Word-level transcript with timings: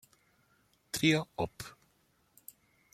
Trío 0.89 1.29
Op. 1.35 1.53